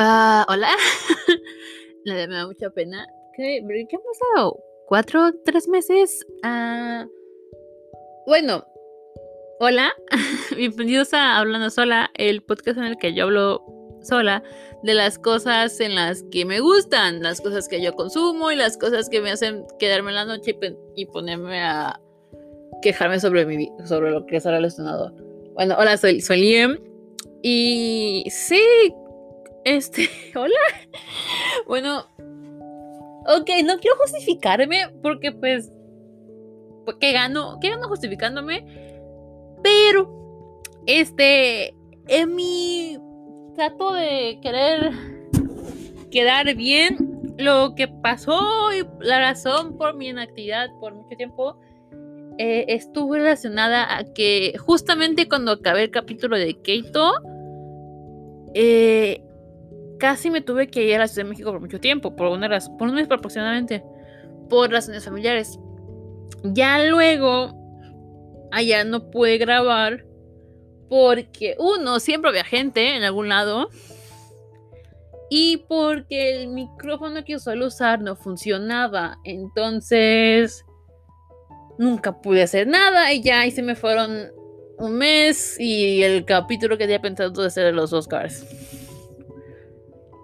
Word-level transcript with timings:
Ah, 0.00 0.46
hola. 0.48 0.68
Me 2.06 2.28
da 2.28 2.46
mucha 2.46 2.70
pena. 2.70 3.04
¿Qué, 3.36 3.60
¿Qué 3.66 3.96
ha 3.96 3.98
pasado? 3.98 4.56
¿Cuatro, 4.86 5.32
tres 5.44 5.66
meses? 5.66 6.24
Ah, 6.44 7.04
bueno, 8.24 8.64
hola. 9.58 9.90
Bienvenidos 10.56 11.12
a 11.14 11.38
Hablando 11.38 11.68
Sola, 11.70 12.12
el 12.14 12.44
podcast 12.44 12.78
en 12.78 12.84
el 12.84 12.96
que 12.96 13.12
yo 13.12 13.24
hablo 13.24 13.64
sola 14.00 14.44
de 14.84 14.94
las 14.94 15.18
cosas 15.18 15.80
en 15.80 15.96
las 15.96 16.22
que 16.30 16.44
me 16.44 16.60
gustan, 16.60 17.20
las 17.20 17.40
cosas 17.40 17.66
que 17.66 17.82
yo 17.82 17.94
consumo 17.94 18.52
y 18.52 18.56
las 18.56 18.78
cosas 18.78 19.08
que 19.08 19.20
me 19.20 19.32
hacen 19.32 19.64
quedarme 19.80 20.10
en 20.10 20.14
la 20.14 20.24
noche 20.26 20.56
y, 20.94 21.06
ponerme 21.06 21.60
a 21.60 22.00
quejarme 22.82 23.18
sobre, 23.18 23.44
mi, 23.46 23.68
sobre 23.84 24.12
lo 24.12 24.24
que 24.26 24.36
es 24.36 24.46
el 24.46 24.64
Bueno, 25.54 25.74
hola, 25.76 25.96
soy, 25.96 26.20
soy 26.20 26.40
Liam. 26.40 26.78
Y 27.42 28.24
sí, 28.30 28.62
este, 29.76 30.08
hola. 30.34 30.54
Bueno, 31.66 32.06
ok, 33.26 33.50
no 33.64 33.78
quiero 33.78 33.96
justificarme 33.98 34.88
porque 35.02 35.32
pues, 35.32 35.70
¿qué 37.00 37.12
gano? 37.12 37.58
¿Qué 37.60 37.70
gano 37.70 37.88
justificándome? 37.88 38.64
Pero, 39.62 40.62
este, 40.86 41.74
en 42.06 42.34
mi 42.34 42.98
trato 43.54 43.92
de 43.92 44.38
querer 44.42 44.92
quedar 46.10 46.54
bien, 46.54 47.18
lo 47.36 47.74
que 47.76 47.86
pasó 47.86 48.72
y 48.72 48.84
la 49.00 49.20
razón 49.20 49.76
por 49.76 49.94
mi 49.94 50.08
inactividad 50.08 50.68
por 50.80 50.94
mucho 50.94 51.16
tiempo 51.16 51.56
eh, 52.38 52.64
estuvo 52.68 53.14
relacionada 53.14 53.96
a 53.96 54.04
que 54.12 54.54
justamente 54.58 55.28
cuando 55.28 55.52
acabé 55.52 55.84
el 55.84 55.90
capítulo 55.90 56.36
de 56.36 56.60
Keito, 56.62 57.12
eh, 58.54 59.22
casi 59.98 60.30
me 60.30 60.40
tuve 60.40 60.68
que 60.68 60.84
ir 60.84 60.96
a 60.96 60.98
la 60.98 61.08
Ciudad 61.08 61.24
de 61.24 61.30
México 61.30 61.50
por 61.50 61.60
mucho 61.60 61.80
tiempo, 61.80 62.16
por, 62.16 62.28
una 62.28 62.48
razón, 62.48 62.76
por 62.76 62.88
un 62.88 62.94
mes 62.94 63.08
aproximadamente, 63.10 63.82
por 64.48 64.70
razones 64.70 65.04
familiares. 65.04 65.58
Ya 66.42 66.84
luego, 66.84 67.54
allá 68.50 68.84
no 68.84 69.10
pude 69.10 69.38
grabar 69.38 70.04
porque, 70.88 71.56
uno, 71.58 72.00
siempre 72.00 72.30
había 72.30 72.44
gente 72.44 72.96
en 72.96 73.02
algún 73.02 73.28
lado. 73.28 73.68
Y 75.30 75.58
porque 75.68 76.36
el 76.36 76.48
micrófono 76.48 77.22
que 77.24 77.38
suelo 77.38 77.66
usar 77.66 78.00
no 78.00 78.16
funcionaba. 78.16 79.18
Entonces, 79.24 80.64
nunca 81.78 82.20
pude 82.20 82.42
hacer 82.42 82.66
nada. 82.66 83.12
Y 83.12 83.22
ya 83.22 83.40
ahí 83.40 83.50
se 83.50 83.62
me 83.62 83.74
fueron 83.74 84.30
un 84.78 84.94
mes 84.94 85.58
y 85.58 86.02
el 86.02 86.24
capítulo 86.24 86.78
que 86.78 86.84
había 86.84 87.02
pensado 87.02 87.42
de 87.42 87.50
ser 87.50 87.74
los 87.74 87.92
Oscars. 87.92 88.46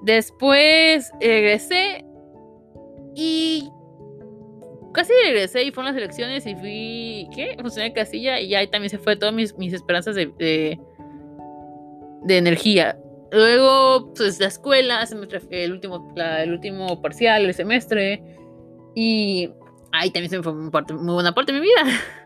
Después 0.05 1.11
regresé 1.19 2.05
y 3.15 3.71
casi 4.93 5.13
regresé 5.25 5.65
y 5.65 5.73
fueron 5.73 5.95
las 5.95 6.03
elecciones 6.03 6.47
y 6.47 6.55
fui, 6.55 7.29
¿qué? 7.35 7.57
Funcioné 7.59 7.95
casilla 7.95 8.39
y 8.39 8.55
ahí 8.55 8.67
también 8.67 8.91
se 8.91 8.99
fue 8.99 9.17
todas 9.17 9.35
mis, 9.35 9.55
esperanzas 9.73 10.15
de, 10.15 10.27
de, 12.23 12.37
energía. 12.37 12.99
Luego, 13.33 14.13
pues 14.13 14.39
la 14.41 14.49
escuela, 14.49 15.03
el 15.51 15.73
último, 15.73 16.15
el 16.17 16.53
último 16.53 17.01
parcial, 17.01 17.47
el 17.47 17.55
semestre 17.55 18.23
y 18.95 19.51
ahí 19.93 20.11
también 20.11 20.29
se 20.29 20.37
me 20.37 20.43
fue 20.43 20.53
muy, 20.53 20.71
buena 21.15 21.35
parte 21.35 21.53
de 21.53 21.61
mi 21.61 21.67
vida. 21.67 21.83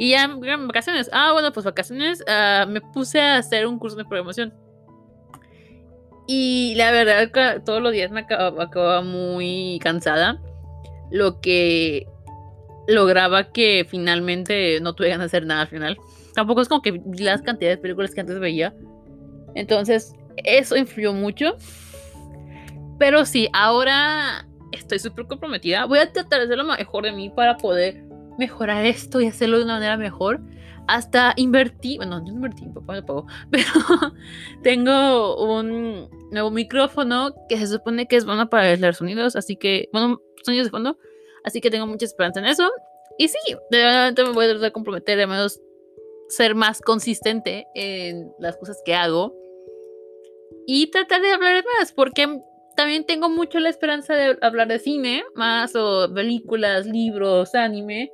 Y 0.00 0.10
ya 0.10 0.28
vacaciones. 0.28 1.10
Ah, 1.12 1.32
bueno, 1.32 1.52
pues 1.52 1.66
vacaciones. 1.66 2.22
Ah, 2.28 2.66
me 2.68 2.80
puse 2.80 3.20
a 3.20 3.38
hacer 3.38 3.66
un 3.66 3.80
curso 3.80 3.96
de 3.96 4.04
programación. 4.04 4.54
Y 6.30 6.74
la 6.76 6.90
verdad, 6.92 7.62
todos 7.64 7.80
los 7.80 7.90
días 7.90 8.10
me 8.10 8.20
acababa, 8.20 9.00
muy 9.00 9.80
cansada. 9.82 10.38
Lo 11.10 11.40
que 11.40 12.06
lograba 12.86 13.50
que 13.50 13.86
finalmente 13.88 14.78
no 14.82 14.92
tuve 14.94 15.08
ganas 15.08 15.30
de 15.30 15.38
hacer 15.38 15.46
nada 15.46 15.62
al 15.62 15.68
final. 15.68 15.96
Tampoco 16.34 16.60
es 16.60 16.68
como 16.68 16.82
que 16.82 16.92
vi 16.92 17.24
las 17.24 17.40
cantidades 17.40 17.78
de 17.78 17.82
películas 17.82 18.14
que 18.14 18.20
antes 18.20 18.38
veía. 18.38 18.74
Entonces, 19.54 20.14
eso 20.44 20.76
influyó 20.76 21.14
mucho. 21.14 21.56
Pero 22.98 23.24
sí, 23.24 23.48
ahora 23.54 24.46
estoy 24.72 24.98
súper 24.98 25.26
comprometida. 25.26 25.86
Voy 25.86 25.98
a 25.98 26.12
tratar 26.12 26.40
de 26.40 26.44
hacer 26.44 26.58
lo 26.58 26.64
mejor 26.64 27.04
de 27.04 27.12
mí 27.12 27.30
para 27.30 27.56
poder 27.56 28.04
mejorar 28.38 28.86
esto 28.86 29.20
y 29.20 29.26
hacerlo 29.26 29.58
de 29.58 29.64
una 29.64 29.74
manera 29.74 29.96
mejor 29.96 30.40
hasta 30.88 31.34
invertí, 31.36 31.98
bueno, 31.98 32.24
yo 32.24 32.32
invertí, 32.32 32.66
papá 32.66 32.94
me 32.94 33.02
pagó, 33.02 33.26
pero 33.50 33.68
tengo 34.62 35.36
un 35.36 36.08
nuevo 36.30 36.50
micrófono 36.50 37.34
que 37.48 37.58
se 37.58 37.66
supone 37.66 38.08
que 38.08 38.16
es 38.16 38.24
bueno 38.24 38.48
para 38.48 38.70
aislar 38.70 38.94
sonidos, 38.94 39.36
así 39.36 39.56
que, 39.56 39.90
bueno, 39.92 40.20
sonidos 40.42 40.66
de 40.66 40.70
fondo, 40.70 40.98
así 41.44 41.60
que 41.60 41.70
tengo 41.70 41.86
mucha 41.86 42.06
esperanza 42.06 42.40
en 42.40 42.46
eso. 42.46 42.70
Y 43.18 43.28
sí, 43.28 43.38
de 43.70 43.78
verdad 43.78 44.14
me 44.16 44.32
voy 44.32 44.46
a 44.46 44.48
tratar 44.48 44.64
de 44.64 44.72
comprometer, 44.72 45.18
de 45.18 45.26
menos 45.26 45.60
ser 46.28 46.54
más 46.54 46.80
consistente 46.80 47.66
en 47.74 48.32
las 48.38 48.56
cosas 48.56 48.80
que 48.84 48.94
hago 48.94 49.34
y 50.66 50.90
tratar 50.90 51.20
de 51.20 51.32
hablar 51.32 51.64
más, 51.78 51.92
porque 51.92 52.40
también 52.76 53.04
tengo 53.04 53.28
mucho 53.28 53.58
la 53.58 53.68
esperanza 53.68 54.14
de 54.14 54.38
hablar 54.40 54.68
de 54.68 54.78
cine, 54.78 55.24
más 55.34 55.74
o 55.74 56.12
películas, 56.14 56.86
libros, 56.86 57.54
anime 57.54 58.12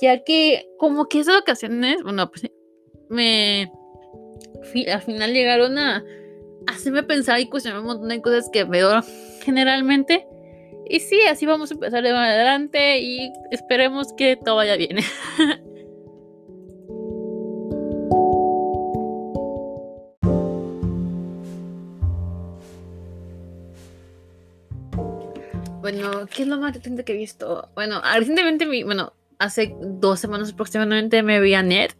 ya 0.00 0.24
que 0.24 0.68
como 0.78 1.08
que 1.08 1.20
esas 1.20 1.40
ocasiones, 1.40 2.02
bueno, 2.02 2.30
pues 2.30 2.50
me 3.08 3.70
al 4.92 5.02
final 5.02 5.32
llegaron 5.32 5.78
a 5.78 6.04
hacerme 6.66 7.02
pensar 7.02 7.40
y 7.40 7.48
cuestionar 7.48 7.80
un 7.80 7.86
montón 7.86 8.08
de 8.08 8.20
cosas 8.22 8.48
que 8.52 8.64
veo 8.64 9.02
generalmente. 9.42 10.26
Y 10.88 11.00
sí, 11.00 11.20
así 11.22 11.46
vamos 11.46 11.70
a 11.70 11.74
empezar 11.74 12.02
de 12.02 12.10
adelante 12.10 13.00
y 13.00 13.32
esperemos 13.50 14.12
que 14.12 14.36
todo 14.36 14.56
vaya 14.56 14.76
bien. 14.76 14.98
bueno, 25.80 26.26
¿qué 26.34 26.42
es 26.42 26.48
lo 26.48 26.58
más 26.58 26.74
reciente 26.74 27.04
que 27.04 27.12
he 27.12 27.16
visto? 27.16 27.68
Bueno, 27.74 28.02
recientemente 28.16 28.66
vi, 28.66 28.82
bueno, 28.82 29.12
hace 29.40 29.74
dos 29.80 30.20
semanas 30.20 30.52
aproximadamente 30.52 31.22
me 31.22 31.40
vi 31.40 31.54
a 31.54 31.62
Ned, 31.62 31.90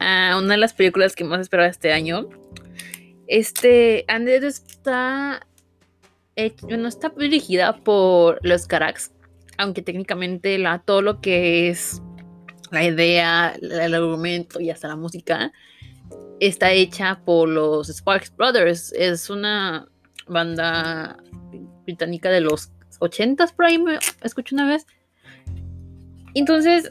una 0.00 0.54
de 0.54 0.56
las 0.56 0.74
películas 0.74 1.14
que 1.14 1.24
más 1.24 1.40
esperaba 1.40 1.68
este 1.68 1.92
año. 1.92 2.28
Este, 3.28 4.04
Ned 4.08 4.42
está, 4.42 5.46
bueno, 6.62 6.88
está 6.88 7.10
dirigida 7.10 7.76
por 7.76 8.40
los 8.42 8.66
Carax, 8.66 9.12
aunque 9.56 9.80
técnicamente 9.80 10.58
la, 10.58 10.80
todo 10.80 11.00
lo 11.00 11.20
que 11.20 11.68
es 11.68 12.02
la 12.72 12.84
idea, 12.84 13.56
el 13.60 13.94
argumento 13.94 14.60
y 14.60 14.70
hasta 14.70 14.88
la 14.88 14.96
música 14.96 15.52
está 16.40 16.72
hecha 16.72 17.20
por 17.24 17.48
los 17.48 17.88
Sparks 17.88 18.34
Brothers. 18.36 18.92
Es 18.92 19.30
una 19.30 19.88
banda 20.26 21.16
británica 21.84 22.28
de 22.28 22.40
los 22.40 22.72
80s 22.98 23.54
por 23.54 23.66
ahí, 23.66 23.78
me 23.78 23.98
escuché 24.22 24.56
una 24.56 24.66
vez. 24.66 24.84
Entonces, 26.38 26.88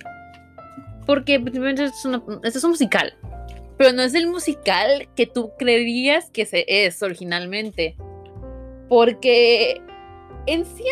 porque 1.05 1.35
esto 1.35 2.57
es 2.57 2.63
un 2.63 2.71
musical, 2.71 3.17
pero 3.77 3.93
no 3.93 4.01
es 4.01 4.13
el 4.13 4.27
musical 4.27 5.07
que 5.15 5.25
tú 5.25 5.51
creerías 5.57 6.29
que 6.31 6.45
se 6.45 6.65
es 6.67 7.01
originalmente. 7.01 7.95
Porque 8.89 9.81
en 10.47 10.65
sí 10.65 10.83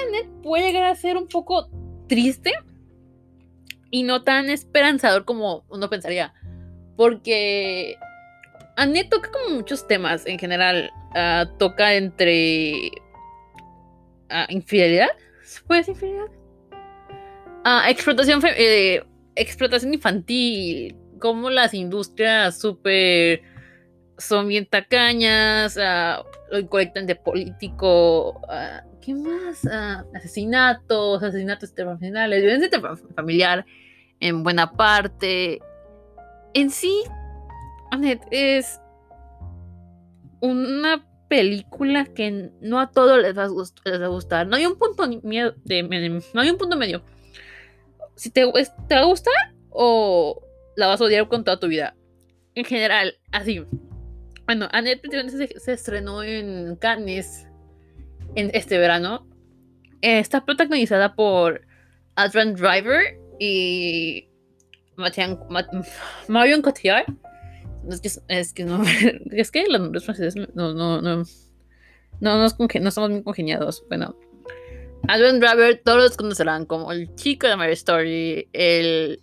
puede 0.44 0.68
llegar 0.68 0.84
a 0.84 0.96
ser 0.96 1.18
un 1.18 1.28
poco 1.28 1.70
triste 2.08 2.54
y 3.92 4.04
no 4.04 4.24
tan 4.24 4.50
esperanzador 4.50 5.26
como 5.26 5.66
uno 5.70 5.90
pensaría. 5.90 6.34
Porque 6.96 7.98
Annette 8.78 9.10
toca 9.10 9.32
como 9.32 9.56
muchos 9.56 9.88
temas 9.88 10.26
en 10.26 10.40
general. 10.40 10.92
Ah, 11.14 11.46
toca 11.58 11.94
entre 11.94 12.92
uh, 14.30 14.50
infidelidad. 14.50 15.10
¿Se 15.44 15.62
puede 15.64 15.82
decir 15.82 15.96
infidelidad? 15.96 16.45
Ah, 17.68 17.90
explotación, 17.90 18.40
eh, 18.46 19.04
explotación 19.36 19.92
infantil, 19.92 20.96
como 21.20 21.50
las 21.50 21.74
industrias 21.74 22.60
súper 22.60 23.42
son 24.20 24.48
bien 24.48 24.68
tacañas, 24.68 25.76
uh, 25.76 26.24
lo 26.52 26.60
incorrectamente 26.60 27.16
político, 27.16 28.40
ah, 28.50 28.84
¿qué 29.02 29.16
más? 29.16 29.66
asesinatos, 30.14 31.24
asesinatos 31.24 31.70
internacionales, 31.72 32.44
violencia 32.44 32.80
familiar 33.16 33.66
en 34.20 34.44
buena 34.44 34.72
parte. 34.72 35.60
En 36.54 36.70
sí, 36.70 37.02
es 38.30 38.80
una 40.40 41.04
película 41.28 42.06
que 42.06 42.52
no 42.62 42.80
a 42.80 42.92
todos 42.92 43.20
les 43.24 43.36
va 43.36 43.46
a, 43.46 44.08
gustar. 44.08 44.46
No 44.46 44.56
hay 44.56 44.68
un 44.68 44.78
punto 44.78 45.08
miedo 45.24 45.56
de, 45.64 45.82
no 46.32 46.42
hay 46.42 46.50
un 46.52 46.58
punto 46.60 46.78
medio 46.78 47.04
si 48.16 48.30
te, 48.30 48.42
te 48.88 48.96
va 48.96 49.02
a 49.02 49.06
gustar 49.06 49.34
o 49.70 50.42
la 50.76 50.88
vas 50.88 51.02
a 51.02 51.06
odiar 51.06 51.28
con 51.28 51.44
toda 51.44 51.60
tu 51.60 51.68
vida. 51.68 51.96
En 52.56 52.66
general, 52.66 53.18
así. 53.32 53.64
Bueno, 54.46 54.68
Annette 54.72 55.10
se, 55.30 55.60
se 55.60 55.74
estrenó 55.74 56.24
en 56.24 56.76
Cannes 56.78 57.48
en 58.36 58.52
este 58.54 58.78
verano. 58.78 59.28
está 60.02 60.46
protagonizada 60.46 61.16
por 61.16 61.62
Adrian 62.16 62.54
Driver 62.54 63.18
y 63.40 64.30
Marion 66.28 66.62
Cotillard. 66.62 67.06
Es 67.90 68.02
que, 68.02 68.10
es 68.30 68.54
que 68.54 68.66
no, 68.66 68.84
es 69.32 69.52
que 69.52 69.66
los 69.68 70.06
franceses 70.06 70.36
no, 70.36 70.74
no, 70.74 71.02
no, 71.02 71.02
no, 71.02 71.26
no, 72.22 72.46
estamos 72.46 73.10
muy 73.10 73.24
congeniados. 73.24 73.84
Bueno, 73.88 74.18
Adrian 75.08 75.40
Driver, 75.40 75.82
todos 75.84 76.04
los 76.04 76.18
conocerán 76.18 76.66
como 76.66 76.92
el 76.92 77.14
chico 77.16 77.48
de 77.48 77.56
Mary 77.56 77.74
Story, 77.74 78.50
el 78.54 79.20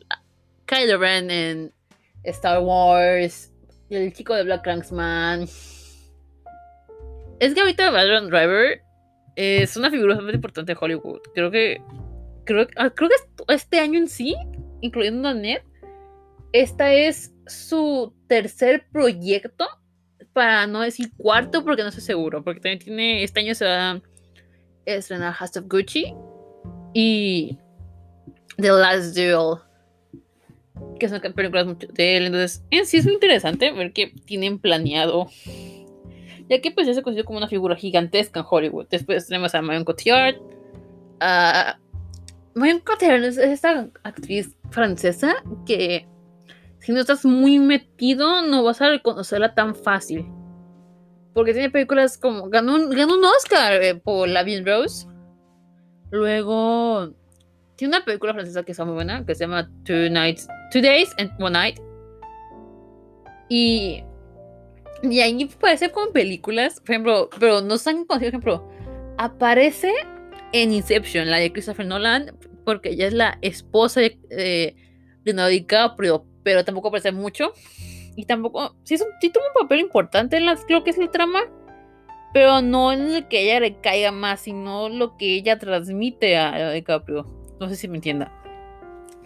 Kylo 0.67 0.99
Ren 0.99 1.31
en 1.31 1.73
Star 2.25 2.61
Wars, 2.61 3.53
el 3.91 4.13
chico 4.13 4.35
de 4.35 4.45
Black 4.45 4.63
Cranksman. 4.63 5.43
Es 7.41 7.55
que 7.55 7.61
ahorita 7.61 7.89
Adrian 7.89 8.29
Driver 8.29 8.81
es 9.35 9.77
una 9.77 9.91
figura 9.91 10.15
bastante 10.15 10.37
importante 10.37 10.73
de 10.73 10.79
Hollywood. 10.81 11.21
Creo 11.35 11.51
que. 11.51 11.83
Creo, 12.45 12.67
ah, 12.77 12.91
creo 12.91 13.09
que 13.09 13.55
este 13.55 13.79
año 13.79 13.99
en 13.99 14.09
sí, 14.09 14.35
incluyendo 14.81 15.29
a 15.29 15.35
Ned, 15.35 15.63
esta 16.53 16.93
es 16.93 17.33
su 17.47 18.15
tercer 18.29 18.87
proyecto. 18.93 19.67
Para 20.33 20.67
no 20.67 20.81
decir 20.81 21.13
cuarto, 21.17 21.63
porque 21.63 21.83
no 21.83 21.89
estoy 21.89 22.05
seguro. 22.05 22.43
Porque 22.43 22.61
también 22.61 22.79
tiene. 22.79 23.23
Este 23.23 23.41
año 23.41 23.55
se 23.55 23.67
va 23.67 23.91
a 23.91 24.03
estrenar 24.87 25.33
House 25.35 25.57
of 25.57 25.65
Gucci. 25.69 26.15
Y. 26.95 27.59
The 28.57 28.71
Last 28.71 29.17
Duel. 29.17 29.59
Que 30.99 31.09
son 31.09 31.21
películas 31.21 31.67
mucho 31.67 31.87
de 31.89 32.17
él. 32.17 32.27
Entonces, 32.27 32.65
en 32.71 32.87
sí 32.87 32.99
es 32.99 33.05
muy 33.05 33.15
interesante 33.15 33.73
ver 33.73 33.93
que 33.93 34.13
tienen 34.27 34.59
planeado 34.59 35.29
ya 36.53 36.61
que 36.61 36.71
pues 36.71 36.87
ya 36.87 36.93
se 36.93 37.03
considera 37.03 37.25
como 37.25 37.39
una 37.39 37.49
figura 37.49 37.77
gigantesca 37.77 38.41
en 38.41 38.47
Hollywood. 38.49 38.87
Después 38.91 39.27
tenemos 39.27 39.55
a 39.55 39.63
Marion 39.63 39.85
Cotillard. 39.85 40.37
Uh, 41.21 41.79
Marion 42.55 42.81
Cotillard 42.81 43.25
es 43.25 43.39
esta 43.39 43.89
actriz 44.03 44.55
francesa 44.71 45.37
que 45.67 46.07
si 46.81 46.93
no 46.93 47.01
estás 47.01 47.25
muy 47.25 47.59
metido 47.59 48.43
no 48.43 48.63
vas 48.65 48.83
a 48.83 48.91
reconocerla 48.91 49.55
tan 49.55 49.75
fácil. 49.75 50.27
Porque 51.35 51.53
tiene 51.53 51.71
películas 51.71 52.19
como... 52.19 52.49
Ganó 52.49 52.75
un, 52.75 52.91
ganó 52.91 53.15
un 53.15 53.25
Oscar 53.25 53.83
eh, 53.83 53.95
por 53.95 54.29
La 54.29 54.43
Bien 54.43 54.67
Rose. 54.67 55.07
Luego... 56.11 57.15
Tiene 57.77 57.97
una 57.97 58.05
película 58.05 58.35
francesa 58.35 58.63
que 58.63 58.73
está 58.73 58.85
muy 58.85 58.95
buena, 58.95 59.25
que 59.25 59.35
se 59.35 59.45
llama 59.45 59.69
Two 59.85 60.11
Nights, 60.11 60.47
Two 60.71 60.83
Days 60.83 61.13
and 61.19 61.33
One 61.41 61.53
Night. 61.53 61.81
Y 63.49 64.05
y 65.03 65.21
ahí 65.21 65.45
parece 65.61 65.91
como 65.91 66.13
películas, 66.13 66.81
por 66.81 66.91
ejemplo, 66.91 67.31
pero 67.41 67.61
no 67.61 67.75
están 67.75 68.05
por 68.05 68.23
ejemplo, 68.23 68.69
aparece 69.19 69.93
en 70.53 70.73
Inception, 70.73 71.29
la 71.29 71.39
de 71.39 71.53
Christopher 71.53 71.87
Nolan, 71.87 72.37
porque 72.65 72.91
ella 72.91 73.09
es 73.09 73.13
la 73.13 73.39
esposa 73.43 74.01
de 74.01 74.19
eh, 74.31 74.77
Leonardo 75.25 75.51
DiCaprio, 75.51 76.25
pero 76.45 76.65
tampoco 76.65 76.89
aparece 76.89 77.11
mucho. 77.11 77.53
Y 78.17 78.27
tampoco, 78.27 78.77
sí, 78.85 78.97
sí 78.99 79.31
toma 79.31 79.47
un 79.55 79.63
papel 79.63 79.81
importante 79.81 80.37
en 80.37 80.47
las, 80.47 80.65
creo 80.65 80.85
que 80.85 80.91
es 80.91 80.99
el 80.99 81.11
trama, 81.11 81.41
pero 82.33 82.61
no 82.63 82.93
en 82.93 83.03
el 83.03 83.29
que 83.29 83.43
ella 83.43 83.61
le 83.61 83.81
caiga 83.81 84.13
más, 84.13 84.41
sino 84.41 84.89
lo 84.89 85.17
que 85.17 85.35
ella 85.35 85.59
transmite 85.59 86.37
a, 86.37 86.71
DiCaprio. 86.73 87.27
No 87.61 87.69
sé 87.69 87.77
si 87.77 87.89
me 87.89 87.97
entienda. 87.97 88.33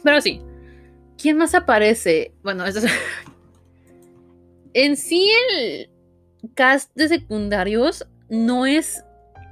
Pero 0.03 0.21
sí. 0.21 0.41
¿Quién 1.21 1.39
más 1.39 1.55
aparece? 1.55 2.33
Bueno, 2.43 2.67
esto 2.67 2.81
es 2.81 2.93
en 4.75 4.97
sí 4.97 5.31
el 5.51 5.91
cast 6.55 6.95
de 6.95 7.09
secundarios 7.09 8.07
no 8.29 8.67
es 8.67 9.03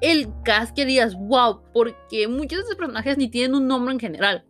el 0.01 0.29
cast 0.45 0.77
que 0.77 0.85
digas, 0.85 1.15
wow, 1.15 1.63
porque 1.73 2.29
muchos 2.29 2.59
de 2.59 2.65
esos 2.65 2.77
personajes 2.77 3.17
ni 3.17 3.29
tienen 3.29 3.55
un 3.55 3.67
nombre 3.67 3.95
en 3.95 4.01
general. 4.01 4.45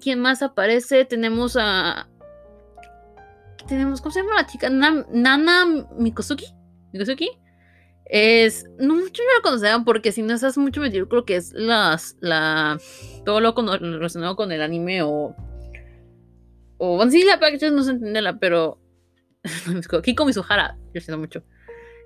¿Quién 0.00 0.20
más 0.20 0.42
aparece? 0.42 1.04
Tenemos 1.04 1.56
a... 1.58 2.08
Tenemos, 3.66 4.00
¿cómo 4.00 4.12
se 4.12 4.20
llama 4.20 4.34
la 4.34 4.46
chica? 4.46 4.70
Nana 4.70 5.86
Mikosuki. 5.98 6.46
Mikosuki. 6.92 7.30
Es... 8.04 8.64
No 8.78 8.94
mucho 8.94 9.22
no 9.22 9.34
la 9.36 9.42
conocerán 9.42 9.84
porque 9.84 10.12
si 10.12 10.22
no 10.22 10.34
estás 10.34 10.56
mucho 10.56 10.80
metido 10.80 11.08
creo 11.08 11.24
que 11.24 11.36
es 11.36 11.52
las... 11.52 12.16
La, 12.20 12.78
todo 13.24 13.40
lo 13.40 13.52
relacionado 13.52 14.36
con 14.36 14.52
el 14.52 14.62
anime 14.62 15.02
o... 15.02 15.34
O... 16.78 16.96
Bueno, 16.96 17.10
sí, 17.10 17.24
la 17.24 17.38
práctica 17.38 17.70
no 17.70 17.82
se 17.82 17.92
entenderla, 17.92 18.38
pero 18.38 18.80
Kiko 20.02 20.24
Mizuhara, 20.24 20.78
yo 20.94 21.00
siento 21.00 21.18
mucho. 21.18 21.42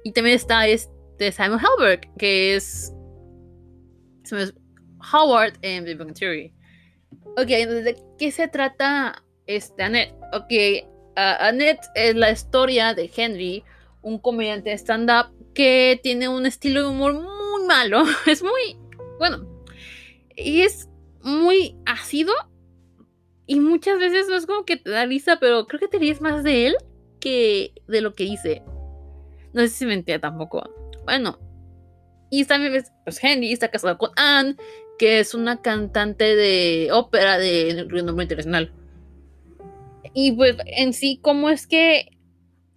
Y 0.05 0.13
también 0.13 0.37
está 0.37 0.67
este 0.67 1.33
Simon 1.33 1.61
Helberg, 1.61 2.01
que 2.17 2.57
es 2.57 2.93
Howard 5.13 5.55
en 5.63 5.85
The 5.85 5.95
Bang 5.95 6.15
Theory. 6.15 6.55
Ok, 7.37 7.49
entonces, 7.49 7.85
¿de 7.85 7.97
qué 8.19 8.31
se 8.31 8.49
trata 8.49 9.23
este 9.47 9.83
Annette? 9.83 10.15
Ok, 10.33 10.90
Annette 11.21 11.87
es 11.95 12.15
la 12.17 12.31
historia 12.31 12.95
de 12.95 13.11
Henry, 13.15 13.65
un 14.03 14.19
comediante 14.19 14.73
stand-up 14.73 15.35
que 15.55 16.01
tiene 16.03 16.29
un 16.29 16.47
estilo 16.47 16.83
de 16.83 16.89
humor 16.89 17.15
muy 17.15 17.67
malo. 17.67 18.05
Es 18.27 18.43
muy, 18.43 18.79
bueno, 19.19 19.47
y 20.37 20.63
es 20.63 20.89
muy 21.23 21.77
ácido. 21.87 22.33
Y 23.47 23.59
muchas 23.59 23.99
veces 23.99 24.29
no 24.29 24.37
es 24.37 24.47
como 24.47 24.65
que 24.65 24.77
te 24.77 24.91
da 24.91 25.07
risa, 25.07 25.39
pero 25.41 25.67
creo 25.67 25.81
que 25.81 25.89
te 25.89 25.99
ríes 25.99 26.21
más 26.21 26.45
de 26.45 26.69
él 26.69 26.77
que 27.19 27.75
de 27.89 28.01
lo 28.01 28.15
que 28.15 28.25
dice. 28.25 28.63
No 29.53 29.63
sé 29.63 29.69
si 29.69 29.87
me 29.87 29.95
entiende 29.95 30.21
tampoco. 30.21 30.63
Bueno, 31.05 31.39
y 32.31 32.45
también 32.45 32.85
pues 33.05 33.23
Henry 33.23 33.53
está 33.53 33.69
casado 33.69 33.99
con 33.99 34.11
Anne, 34.17 34.57
que 34.99 35.19
es 35.19 35.35
una 35.35 35.61
cantante 35.61 36.37
de 36.37 36.91
ópera 36.93 37.39
de 37.39 37.87
renombre 37.89 38.25
internacional. 38.25 38.73
Y 40.15 40.33
pues 40.33 40.57
en 40.67 40.93
sí, 40.93 41.21
¿cómo 41.23 41.51
es 41.51 41.67
que 41.67 42.09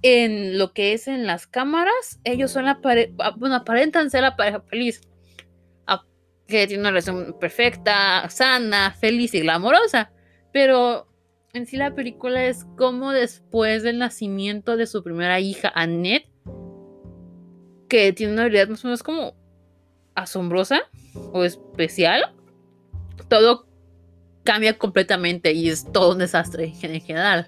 en 0.03 0.57
lo 0.57 0.73
que 0.73 0.93
es 0.93 1.07
en 1.07 1.25
las 1.25 1.47
cámaras, 1.47 2.19
ellos 2.25 2.51
son 2.51 2.65
la 2.65 2.81
pareja, 2.81 3.31
bueno, 3.37 3.55
aparentan 3.55 4.09
ser 4.09 4.21
la 4.21 4.35
pareja 4.35 4.61
feliz. 4.61 5.01
Que 6.45 6.67
tiene 6.67 6.81
una 6.81 6.89
relación 6.89 7.37
perfecta, 7.39 8.29
sana, 8.29 8.91
feliz 8.99 9.33
y 9.33 9.39
glamorosa. 9.39 10.11
Pero 10.51 11.07
en 11.53 11.65
sí 11.65 11.77
la 11.77 11.95
película 11.95 12.45
es 12.45 12.65
como 12.77 13.11
después 13.11 13.81
del 13.81 13.97
nacimiento 13.97 14.75
de 14.75 14.85
su 14.85 15.03
primera 15.03 15.39
hija, 15.39 15.71
Annette, 15.73 16.29
que 17.87 18.11
tiene 18.11 18.33
una 18.33 18.41
habilidad 18.41 18.67
más 18.67 18.83
o 18.83 18.89
menos 18.89 19.03
como 19.03 19.35
asombrosa 20.15 20.81
o 21.31 21.45
especial, 21.45 22.35
todo 23.29 23.65
cambia 24.43 24.77
completamente 24.77 25.53
y 25.53 25.69
es 25.69 25.91
todo 25.91 26.11
un 26.11 26.19
desastre 26.19 26.65
en 26.65 27.01
general. 27.01 27.47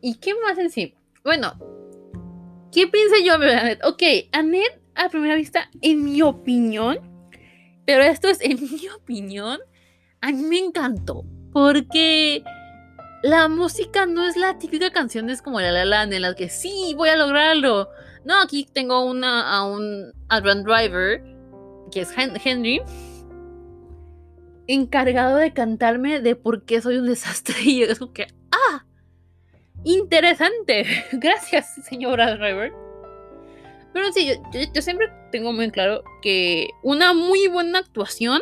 ¿Y 0.00 0.16
qué 0.16 0.34
más 0.34 0.58
en 0.58 0.70
sí? 0.70 0.94
Bueno, 1.24 1.54
¿qué 2.72 2.86
pienso 2.86 3.16
yo 3.24 3.38
de 3.38 3.54
Annette? 3.54 3.84
Ok, 3.84 4.02
Annette 4.32 4.80
a 4.94 5.08
primera 5.08 5.34
vista, 5.34 5.70
en 5.80 6.04
mi 6.04 6.22
opinión, 6.22 6.98
pero 7.86 8.02
esto 8.02 8.28
es 8.28 8.40
en 8.40 8.60
mi 8.72 8.88
opinión, 8.88 9.58
a 10.20 10.32
mí 10.32 10.42
me 10.42 10.58
encantó. 10.58 11.24
Porque 11.52 12.44
la 13.22 13.48
música 13.48 14.06
no 14.06 14.26
es 14.26 14.36
la 14.36 14.58
típica 14.58 14.90
canción, 14.90 15.30
es 15.30 15.42
como 15.42 15.60
la 15.60 15.72
la 15.72 15.84
la 15.84 16.04
en 16.04 16.22
la 16.22 16.34
que 16.34 16.48
sí, 16.48 16.94
voy 16.96 17.08
a 17.08 17.16
lograrlo. 17.16 17.88
No, 18.24 18.40
aquí 18.40 18.68
tengo 18.72 19.04
una, 19.04 19.50
a 19.50 19.64
un 19.64 20.12
Adrian 20.28 20.62
Driver, 20.62 21.22
que 21.90 22.02
es 22.02 22.10
Henry, 22.16 22.80
encargado 24.74 25.36
de 25.36 25.52
cantarme 25.52 26.20
de 26.20 26.36
por 26.36 26.64
qué 26.64 26.80
soy 26.80 26.96
un 26.96 27.06
desastre. 27.06 27.56
Y 27.64 27.82
es 27.82 27.98
como 27.98 28.12
que, 28.12 28.26
¡ah! 28.52 28.84
Interesante. 29.84 30.84
Gracias, 31.12 31.74
señora 31.86 32.36
Driver. 32.36 32.72
Pero 33.92 34.12
sí, 34.12 34.30
yo, 34.74 34.82
siempre 34.82 35.08
tengo 35.32 35.52
muy 35.52 35.70
claro 35.70 36.04
que 36.22 36.68
una 36.82 37.12
muy 37.12 37.48
buena 37.48 37.80
actuación, 37.80 38.40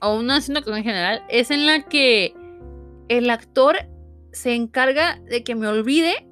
o 0.00 0.18
una 0.18 0.36
actuación 0.36 0.76
en 0.76 0.84
general, 0.84 1.22
es 1.28 1.50
en 1.50 1.66
la 1.66 1.84
que 1.84 2.34
el 3.08 3.30
actor 3.30 3.76
se 4.32 4.54
encarga 4.54 5.20
de 5.20 5.44
que 5.44 5.54
me 5.54 5.68
olvide 5.68 6.26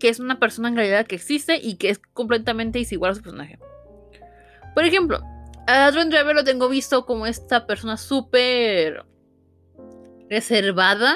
que 0.00 0.08
es 0.08 0.18
una 0.18 0.38
persona 0.38 0.68
en 0.68 0.76
realidad 0.76 1.06
que 1.06 1.14
existe 1.14 1.58
y 1.62 1.76
que 1.76 1.90
es 1.90 1.98
completamente 1.98 2.80
desigual 2.80 3.12
a 3.12 3.14
su 3.14 3.22
personaje. 3.22 3.58
Por 4.74 4.84
ejemplo, 4.84 5.20
a 5.66 5.86
Adrian 5.86 6.10
Driver 6.10 6.34
lo 6.34 6.44
tengo 6.44 6.68
visto 6.68 7.06
como 7.06 7.26
esta 7.26 7.66
persona 7.66 7.96
súper 7.96 9.04
reservada, 10.28 11.14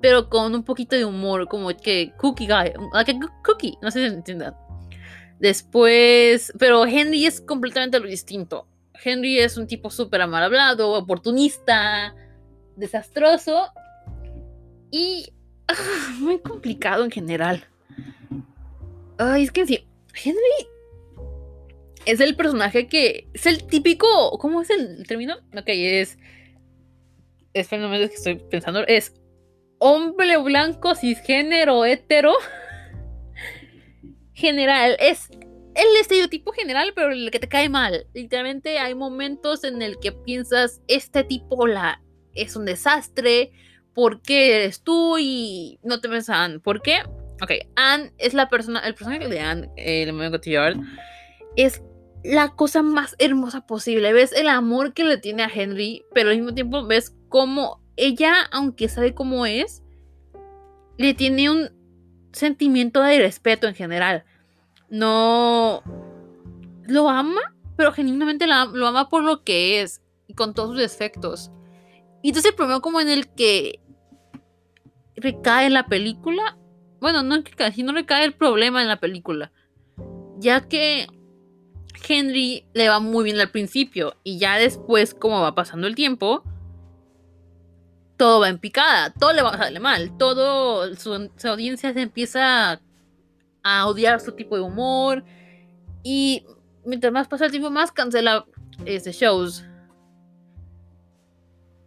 pero 0.00 0.28
con 0.28 0.54
un 0.54 0.64
poquito 0.64 0.96
de 0.96 1.04
humor, 1.04 1.48
como 1.48 1.68
que 1.76 2.12
cookie 2.18 2.46
guy, 2.46 2.72
like 2.92 3.18
cookie, 3.44 3.76
no 3.82 3.90
sé 3.90 4.08
si 4.08 4.14
entiendan. 4.14 4.54
Después, 5.38 6.52
pero 6.58 6.86
Henry 6.86 7.26
es 7.26 7.40
completamente 7.40 8.00
lo 8.00 8.06
distinto. 8.06 8.66
Henry 9.04 9.38
es 9.38 9.56
un 9.56 9.66
tipo 9.66 9.90
súper 9.90 10.26
mal 10.26 10.42
hablado, 10.42 10.92
oportunista, 10.92 12.14
desastroso, 12.76 13.70
y 14.90 15.32
ah, 15.68 15.74
muy 16.20 16.38
complicado 16.40 17.04
en 17.04 17.10
general. 17.10 17.64
Ay, 19.18 19.44
es 19.44 19.52
que 19.52 19.66
sí. 19.66 19.86
Henry 20.24 20.68
es 22.06 22.20
el 22.20 22.36
personaje 22.36 22.86
que. 22.86 23.28
Es 23.34 23.46
el 23.46 23.66
típico. 23.66 24.38
¿Cómo 24.38 24.62
es 24.62 24.70
el 24.70 25.06
término? 25.06 25.36
Ok, 25.56 25.66
es. 25.66 26.16
Es 27.52 27.68
fenómeno 27.68 28.08
que 28.08 28.14
estoy 28.14 28.36
pensando. 28.36 28.86
Es 28.86 29.14
hombre 29.78 30.36
blanco, 30.38 30.94
cisgénero, 30.94 31.84
hetero. 31.84 32.32
General. 34.32 34.96
Es 35.00 35.28
el 35.76 36.00
estereotipo 36.00 36.52
general, 36.52 36.92
pero 36.94 37.12
el 37.12 37.30
que 37.30 37.38
te 37.38 37.48
cae 37.48 37.68
mal. 37.68 38.06
Literalmente 38.14 38.78
hay 38.78 38.94
momentos 38.94 39.62
en 39.64 39.82
el 39.82 39.98
que 39.98 40.12
piensas, 40.12 40.80
este 40.88 41.22
tipo 41.22 41.66
la, 41.66 42.02
es 42.34 42.56
un 42.56 42.64
desastre, 42.64 43.52
¿por 43.94 44.22
qué 44.22 44.56
eres 44.56 44.82
tú? 44.82 45.18
Y 45.18 45.78
no 45.82 46.00
te 46.00 46.08
ves 46.08 46.30
a 46.30 46.44
Anne. 46.44 46.60
¿Por 46.60 46.80
qué? 46.80 47.00
Ok, 47.42 47.50
Anne 47.76 48.12
es 48.16 48.32
la 48.32 48.48
persona, 48.48 48.80
el 48.80 48.94
personaje 48.94 49.28
de 49.28 49.40
Anne, 49.40 49.68
el 49.76 50.08
amigo 50.08 50.30
Cotillard, 50.30 50.78
es 51.56 51.82
la 52.32 52.50
cosa 52.50 52.82
más 52.82 53.16
hermosa 53.18 53.66
posible. 53.66 54.12
Ves 54.12 54.32
el 54.32 54.48
amor 54.48 54.92
que 54.92 55.04
le 55.04 55.18
tiene 55.18 55.42
a 55.42 55.50
Henry, 55.52 56.04
pero 56.14 56.30
al 56.30 56.36
mismo 56.36 56.54
tiempo 56.54 56.86
ves 56.86 57.14
cómo 57.28 57.80
ella, 57.96 58.34
aunque 58.52 58.88
sabe 58.88 59.14
cómo 59.14 59.46
es, 59.46 59.82
le 60.98 61.14
tiene 61.14 61.50
un 61.50 61.70
sentimiento 62.32 63.02
de 63.02 63.18
respeto 63.18 63.66
en 63.66 63.74
general 63.74 64.24
no 64.88 65.82
lo 66.84 67.08
ama, 67.08 67.54
pero 67.76 67.92
genuinamente 67.92 68.46
lo 68.46 68.86
ama 68.86 69.08
por 69.08 69.24
lo 69.24 69.42
que 69.42 69.82
es 69.82 70.02
y 70.26 70.34
con 70.34 70.54
todos 70.54 70.70
sus 70.70 70.78
defectos. 70.78 71.50
Y 72.22 72.28
entonces 72.28 72.50
el 72.50 72.56
problema 72.56 72.80
como 72.80 73.00
en 73.00 73.08
el 73.08 73.28
que 73.28 73.80
recae 75.16 75.70
la 75.70 75.86
película, 75.86 76.58
bueno, 77.00 77.22
no 77.22 77.36
sino 77.74 77.92
recae 77.92 78.24
el 78.24 78.34
problema 78.34 78.82
en 78.82 78.88
la 78.88 79.00
película, 79.00 79.52
ya 80.38 80.68
que 80.68 81.06
Henry 82.08 82.64
le 82.74 82.88
va 82.88 83.00
muy 83.00 83.24
bien 83.24 83.38
al 83.40 83.50
principio 83.50 84.16
y 84.22 84.38
ya 84.38 84.56
después, 84.56 85.14
como 85.14 85.40
va 85.40 85.54
pasando 85.54 85.86
el 85.86 85.94
tiempo, 85.94 86.42
todo 88.16 88.40
va 88.40 88.48
en 88.48 88.58
picada, 88.58 89.12
todo 89.12 89.32
le 89.32 89.42
va 89.42 89.50
a 89.50 89.58
salir 89.58 89.80
mal, 89.80 90.16
todo 90.16 90.94
su, 90.96 91.30
audiencia 91.44 91.92
se 91.92 92.00
empieza 92.00 92.80
a 93.62 93.86
odiar 93.86 94.20
su 94.20 94.32
tipo 94.32 94.56
de 94.56 94.62
humor. 94.62 95.24
Y 96.02 96.44
mientras 96.84 97.12
más 97.12 97.28
pasa 97.28 97.46
el 97.46 97.50
tiempo, 97.50 97.70
más 97.70 97.92
cancela 97.92 98.46
ese 98.84 99.12
shows. 99.12 99.64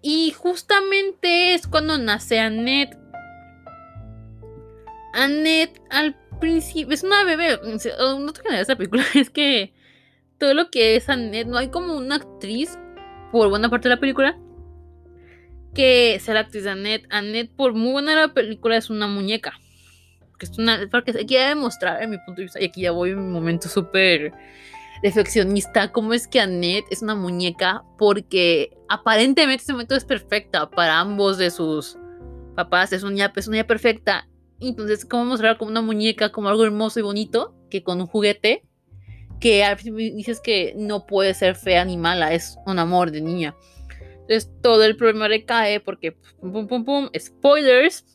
Y 0.01 0.31
justamente 0.31 1.53
es 1.53 1.67
cuando 1.67 1.97
nace 1.97 2.39
Annette. 2.39 2.97
Annette 5.13 5.81
al 5.89 6.15
principio 6.39 6.93
es 6.93 7.03
una 7.03 7.23
bebé. 7.23 7.59
No 7.63 8.33
te 8.33 8.59
esa 8.59 8.75
película 8.75 9.03
es 9.15 9.29
que 9.29 9.73
todo 10.39 10.53
lo 10.53 10.71
que 10.71 10.95
es 10.95 11.09
Annette, 11.09 11.47
no 11.47 11.57
hay 11.57 11.69
como 11.69 11.95
una 11.95 12.15
actriz 12.15 12.77
por 13.31 13.49
buena 13.49 13.69
parte 13.69 13.89
de 13.89 13.95
la 13.95 14.01
película 14.01 14.37
que 15.73 16.19
sea 16.19 16.33
la 16.33 16.39
actriz 16.41 16.63
de 16.63 16.71
Annette. 16.71 17.05
Annette, 17.09 17.51
por 17.55 17.73
muy 17.73 17.91
buena 17.91 18.15
la 18.15 18.33
película, 18.33 18.77
es 18.77 18.89
una 18.89 19.07
muñeca. 19.07 19.53
Que 20.39 20.45
es 20.45 20.57
una, 20.57 20.87
porque 20.89 21.13
quiere 21.25 21.49
demostrar 21.49 22.01
en 22.01 22.11
mi 22.11 22.17
punto 22.17 22.37
de 22.37 22.43
vista, 22.43 22.61
y 22.61 22.65
aquí 22.65 22.81
ya 22.81 22.91
voy 22.91 23.11
en 23.11 23.19
un 23.19 23.31
momento 23.31 23.67
súper 23.67 24.33
reflexionista, 25.03 25.91
cómo 25.91 26.13
es 26.13 26.27
que 26.27 26.39
Annette 26.39 26.85
es 26.89 27.01
una 27.01 27.15
muñeca, 27.15 27.83
porque 27.97 28.71
aparentemente 28.87 29.63
ese 29.63 29.73
momento 29.73 29.95
es 29.95 30.05
perfecta 30.05 30.69
para 30.69 30.99
ambos 30.99 31.37
de 31.37 31.51
sus 31.51 31.97
papás, 32.55 32.93
es 32.93 33.03
una, 33.03 33.31
es 33.35 33.47
una 33.47 33.65
perfecta, 33.65 34.27
entonces, 34.59 35.05
¿cómo 35.05 35.25
mostrar 35.25 35.57
como 35.57 35.71
una 35.71 35.81
muñeca, 35.81 36.31
como 36.31 36.49
algo 36.49 36.65
hermoso 36.65 36.99
y 36.99 37.03
bonito, 37.03 37.55
que 37.69 37.83
con 37.83 38.01
un 38.01 38.07
juguete, 38.07 38.63
que 39.39 39.65
dices 39.83 40.39
que 40.41 40.73
no 40.77 41.05
puede 41.05 41.33
ser 41.33 41.55
fea 41.55 41.85
ni 41.85 41.97
mala, 41.97 42.33
es 42.33 42.57
un 42.65 42.79
amor 42.79 43.11
de 43.11 43.21
niña. 43.21 43.55
Entonces 44.21 44.51
todo 44.61 44.83
el 44.83 44.95
problema 44.95 45.27
recae 45.27 45.79
porque, 45.79 46.11
pum, 46.39 46.51
pum, 46.51 46.67
pum, 46.67 46.85
pum, 46.85 47.09
spoilers, 47.17 48.05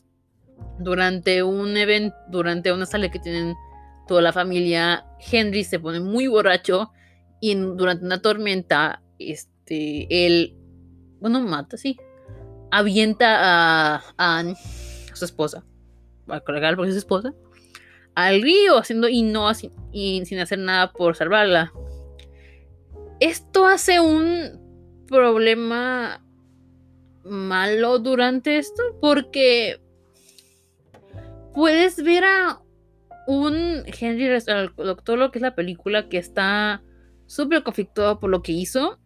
durante 0.79 1.43
un 1.43 1.75
evento, 1.77 2.15
durante 2.29 2.71
una 2.71 2.85
sala 2.85 3.09
que 3.09 3.19
tienen 3.19 3.55
toda 4.07 4.21
la 4.21 4.33
familia, 4.33 5.05
Henry 5.31 5.63
se 5.63 5.79
pone 5.79 5.99
muy 5.99 6.27
borracho 6.27 6.91
y 7.41 7.55
durante 7.55 8.05
una 8.05 8.21
tormenta, 8.21 9.01
este, 9.19 10.25
él, 10.25 10.55
bueno, 11.19 11.41
mata, 11.41 11.77
sí, 11.77 11.97
avienta 12.71 13.97
a, 13.97 14.03
Anne, 14.17 14.55
su 15.13 15.25
esposa, 15.25 15.65
a 16.27 16.39
colgar 16.41 16.75
porque 16.75 16.89
es 16.89 16.95
su 16.95 16.99
esposa, 16.99 17.33
al 18.15 18.41
río, 18.41 18.77
haciendo 18.77 19.09
y 19.09 19.21
no 19.21 19.51
y 19.91 20.25
sin 20.25 20.39
hacer 20.39 20.59
nada 20.59 20.91
por 20.91 21.15
salvarla. 21.15 21.71
Esto 23.19 23.65
hace 23.65 23.99
un 23.99 25.05
problema 25.07 26.21
malo 27.23 27.99
durante 27.99 28.57
esto 28.57 28.83
porque 29.01 29.79
puedes 31.53 32.03
ver 32.03 32.23
a 32.23 32.61
un 33.27 33.83
Henry, 33.99 34.29
al 34.47 34.73
doctor, 34.75 35.17
lo 35.17 35.31
que 35.31 35.39
es 35.39 35.43
la 35.43 35.55
película, 35.55 36.09
que 36.09 36.17
está 36.17 36.83
súper 37.25 37.63
conflictuado 37.63 38.19
por 38.19 38.29
lo 38.29 38.41
que 38.41 38.51
hizo, 38.51 38.99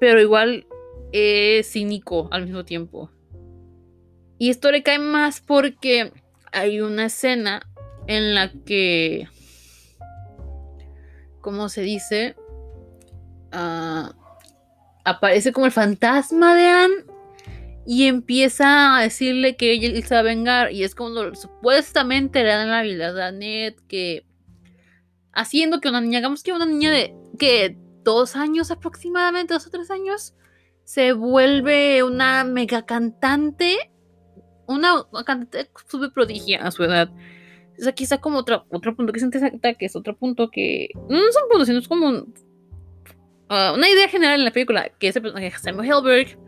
pero 0.00 0.20
igual 0.20 0.66
es 1.12 1.70
cínico 1.70 2.28
al 2.30 2.44
mismo 2.44 2.64
tiempo. 2.64 3.10
Y 4.38 4.50
esto 4.50 4.70
le 4.70 4.82
cae 4.82 4.98
más 4.98 5.40
porque 5.40 6.12
hay 6.52 6.80
una 6.80 7.06
escena 7.06 7.62
en 8.06 8.34
la 8.34 8.52
que, 8.64 9.28
¿cómo 11.40 11.68
se 11.68 11.82
dice? 11.82 12.36
Ah, 13.52 14.14
aparece 15.04 15.52
como 15.52 15.66
el 15.66 15.72
fantasma 15.72 16.54
de 16.54 16.66
Anne 16.66 16.94
y 17.86 18.06
empieza 18.06 18.96
a 18.96 19.02
decirle 19.02 19.56
que 19.56 19.72
ella 19.72 20.06
se 20.06 20.14
va 20.14 20.20
a 20.20 20.24
vengar 20.24 20.72
y 20.72 20.84
es 20.84 20.94
como 20.94 21.34
supuestamente 21.34 22.42
le 22.42 22.48
dan 22.48 22.70
la 22.70 22.78
habilidad 22.78 23.18
a 23.20 23.30
Ned 23.30 23.74
que 23.88 24.26
haciendo 25.32 25.80
que 25.80 25.88
una 25.88 26.00
niña, 26.00 26.20
digamos 26.20 26.42
que 26.42 26.52
una 26.52 26.66
niña 26.66 26.90
de 26.90 27.14
que 27.38 27.76
dos 28.02 28.36
años 28.36 28.70
aproximadamente, 28.70 29.54
dos 29.54 29.66
o 29.66 29.70
tres 29.70 29.90
años, 29.90 30.34
se 30.84 31.12
vuelve 31.12 32.02
una 32.02 32.44
mega 32.44 32.86
cantante, 32.86 33.90
una, 34.66 35.06
cantante 35.24 35.70
súper 35.88 36.12
prodigia 36.12 36.64
a 36.64 36.70
su 36.70 36.84
edad. 36.84 37.10
Es 37.78 37.86
aquí 37.86 38.04
está 38.04 38.18
como 38.18 38.38
otro, 38.38 38.66
otro 38.70 38.94
punto 38.94 39.12
que 39.12 39.18
es 39.18 39.24
interesante, 39.24 39.74
que 39.74 39.86
es 39.86 39.96
otro 39.96 40.16
punto 40.16 40.50
que 40.50 40.88
no 41.08 41.16
es 41.16 41.36
un 41.42 41.48
punto, 41.50 41.64
sino 41.64 41.78
es 41.78 41.88
como 41.88 42.26
ah, 43.48 43.72
una 43.76 43.88
idea 43.88 44.08
general 44.08 44.38
en 44.38 44.44
la 44.44 44.52
película, 44.52 44.90
que 44.98 45.08
es 45.08 45.16
el 45.16 45.22
personaje 45.22 45.50
Samuel 45.58 45.90
Helberg 45.90 46.38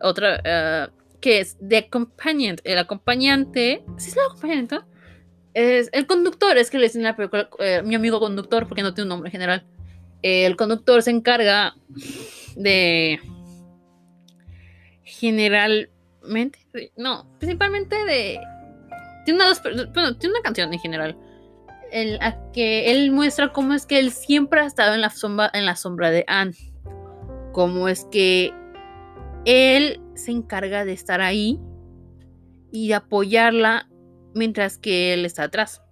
otra 0.00 0.40
eh, 0.44 0.88
que 1.20 1.40
es 1.40 1.56
The 1.66 1.88
Companion. 1.88 2.56
El 2.64 2.78
acompañante, 2.78 3.82
¿sí 3.96 4.10
es 4.10 4.16
el 4.16 4.24
acompañante? 4.26 4.78
Es 5.54 5.90
el 5.92 6.06
conductor, 6.06 6.56
es 6.56 6.70
que 6.70 6.78
le 6.78 6.84
dicen 6.84 7.02
la 7.02 7.16
película, 7.16 7.48
eh, 7.58 7.82
mi 7.84 7.94
amigo 7.94 8.20
conductor, 8.20 8.68
porque 8.68 8.82
no 8.82 8.94
tiene 8.94 9.06
un 9.06 9.10
nombre 9.10 9.30
general. 9.30 9.66
el 10.22 10.56
conductor 10.56 11.02
se 11.02 11.10
encarga 11.10 11.74
de 12.56 13.20
generalmente, 15.04 16.58
no, 16.96 17.26
principalmente 17.38 18.04
de 18.04 18.40
tiene 19.28 19.44
una, 19.44 19.92
bueno, 19.92 20.16
tiene 20.16 20.34
una 20.34 20.42
canción 20.42 20.72
en 20.72 20.80
general. 20.80 21.18
El, 21.92 22.18
a 22.22 22.50
que 22.52 22.90
él 22.90 23.10
muestra 23.10 23.52
cómo 23.52 23.74
es 23.74 23.84
que 23.84 23.98
él 23.98 24.10
siempre 24.10 24.60
ha 24.60 24.64
estado 24.66 24.94
en 24.94 25.02
la 25.02 25.10
sombra, 25.10 25.50
en 25.52 25.66
la 25.66 25.76
sombra 25.76 26.10
de 26.10 26.24
Anne. 26.26 26.54
Cómo 27.52 27.88
es 27.88 28.06
que 28.10 28.54
él 29.44 30.00
se 30.14 30.30
encarga 30.30 30.84
de 30.86 30.92
estar 30.92 31.20
ahí 31.20 31.60
y 32.72 32.88
de 32.88 32.94
apoyarla 32.94 33.88
mientras 34.34 34.78
que 34.78 35.12
él 35.12 35.26
está 35.26 35.44
atrás. 35.44 35.82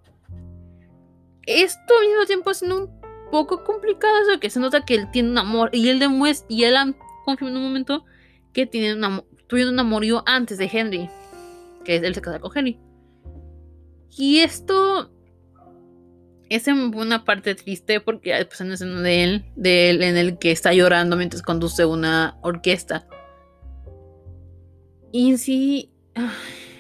Esto 1.45 1.95
al 2.01 2.09
mismo 2.09 2.25
tiempo 2.27 2.51
es 2.51 2.63
un 2.63 2.91
poco 3.31 3.65
complicado, 3.65 4.15
eso 4.23 4.41
que 4.41 4.51
se 4.51 4.61
nota 4.61 4.85
que 4.85 4.95
él 4.95 5.11
tiene 5.11 5.31
un 5.31 5.39
amor 5.39 5.71
y 5.73 5.91
él 5.91 5.99
demuestra 5.99 6.47
y 6.49 6.65
él 6.65 6.75
confirma 7.25 7.51
en 7.51 7.57
un 7.59 7.65
momento 7.65 8.05
que 8.55 8.67
tiene 8.67 8.95
un 8.95 9.05
amor, 9.05 9.27
tuvieron 9.47 9.75
un 9.75 9.81
amorío 9.81 10.23
antes 10.27 10.57
de 10.57 10.71
Henry, 10.73 11.11
que 11.85 11.97
él 11.97 12.15
se 12.15 12.23
casa 12.23 12.41
con 12.41 12.57
Henry. 12.57 12.86
Y 14.17 14.39
esto 14.41 15.11
es 16.49 16.69
en 16.69 16.95
una 16.95 17.25
parte 17.25 17.55
triste 17.55 18.01
porque 18.01 18.33
hay 18.33 18.45
pues, 18.45 18.61
en 18.61 18.73
escena 18.73 19.01
de 19.01 19.25
él, 19.25 19.45
de 19.57 19.91
él 19.91 20.03
en 20.03 20.17
el 20.17 20.39
que 20.39 20.53
está 20.53 20.73
llorando 20.73 21.17
mientras 21.17 21.43
conduce 21.43 21.85
una 21.85 22.39
orquesta. 22.43 23.07
Y 25.13 25.37
sí, 25.39 25.93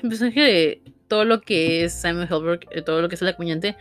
el 0.02 0.08
personaje 0.08 0.40
de 0.40 0.82
todo 1.08 1.24
lo 1.24 1.40
que 1.40 1.84
es 1.84 1.92
Simon 1.92 2.28
Helberg, 2.30 2.60
eh, 2.70 2.82
todo 2.82 3.00
lo 3.00 3.08
que 3.08 3.14
es 3.14 3.22
el 3.22 3.28
acompañante, 3.28 3.76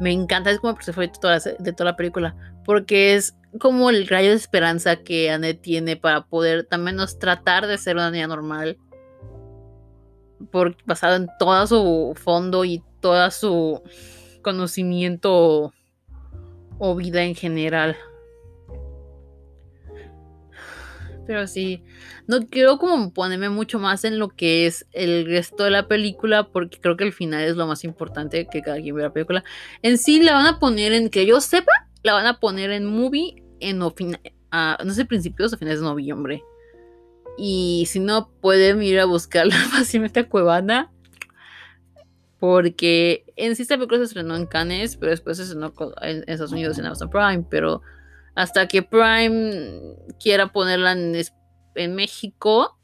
me 0.00 0.12
encanta, 0.12 0.50
es 0.50 0.58
como 0.58 0.70
el 0.70 0.76
personaje 0.76 1.56
de 1.58 1.72
toda, 1.72 1.90
la, 1.90 1.96
película, 1.96 2.36
porque 2.64 3.14
es 3.14 3.34
como 3.58 3.90
el 3.90 4.06
rayo 4.08 4.30
de 4.30 4.36
esperanza 4.36 4.96
que 4.96 5.30
Annette 5.30 5.60
tiene 5.60 5.96
para 5.96 6.24
poder 6.26 6.64
también 6.64 6.96
menos 6.96 7.18
tratar 7.18 7.66
de 7.66 7.76
ser 7.76 7.96
una 7.96 8.10
niña 8.10 8.26
normal, 8.26 8.78
por, 10.50 10.76
basado 10.86 11.16
en 11.16 11.28
todo 11.38 11.66
su 11.66 12.14
fondo 12.16 12.64
y 12.64 12.82
toda 13.00 13.30
su 13.30 13.82
conocimiento 14.42 15.72
o 16.78 16.96
vida 16.96 17.22
en 17.22 17.34
general. 17.34 17.96
Pero 21.26 21.46
sí, 21.46 21.84
no 22.26 22.46
quiero 22.46 22.78
como 22.78 23.12
ponerme 23.12 23.50
mucho 23.50 23.78
más 23.78 24.04
en 24.04 24.18
lo 24.18 24.30
que 24.30 24.66
es 24.66 24.86
el 24.92 25.26
resto 25.26 25.62
de 25.64 25.70
la 25.70 25.86
película, 25.86 26.48
porque 26.48 26.80
creo 26.80 26.96
que 26.96 27.04
el 27.04 27.12
final 27.12 27.44
es 27.44 27.56
lo 27.56 27.66
más 27.66 27.84
importante 27.84 28.48
que 28.50 28.62
cada 28.62 28.80
quien 28.80 28.96
vea 28.96 29.06
la 29.06 29.12
película. 29.12 29.44
En 29.82 29.96
sí 29.96 30.20
la 30.20 30.32
van 30.32 30.46
a 30.46 30.58
poner 30.58 30.92
en, 30.92 31.08
que 31.08 31.26
yo 31.26 31.40
sepa, 31.40 31.70
la 32.02 32.14
van 32.14 32.26
a 32.26 32.40
poner 32.40 32.70
en 32.70 32.86
movie 32.86 33.44
en 33.60 33.78
no 33.78 33.94
sé, 33.94 35.04
principios 35.04 35.52
o 35.52 35.56
finales 35.56 35.80
de 35.80 35.86
noviembre. 35.86 36.42
Y 37.38 37.84
si 37.86 38.00
no, 38.00 38.30
pueden 38.40 38.82
ir 38.82 38.98
a 38.98 39.04
buscarla 39.04 39.54
fácilmente 39.70 40.20
a 40.20 40.28
Cuevana. 40.28 40.90
Porque 42.40 43.26
en 43.36 43.54
sí 43.54 43.62
esta 43.62 43.76
película 43.76 43.98
se 43.98 44.04
estrenó 44.04 44.34
en 44.34 44.46
Cannes, 44.46 44.96
pero 44.96 45.10
después 45.10 45.36
se 45.36 45.42
estrenó 45.42 45.72
en 46.00 46.24
Estados 46.26 46.52
Unidos 46.52 46.78
en 46.78 46.86
Amazon 46.86 47.10
Prime. 47.10 47.44
Pero 47.50 47.82
hasta 48.34 48.66
que 48.66 48.82
Prime 48.82 49.94
quiera 50.18 50.50
ponerla 50.50 50.92
en, 50.92 51.94
México, 51.94 52.78